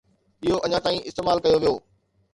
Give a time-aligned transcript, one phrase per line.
[0.45, 1.75] اهو اڃا تائين استعمال ڪيو ويو